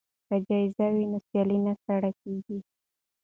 [0.27, 2.59] که جایزه وي نو سیالي نه سړه کیږي.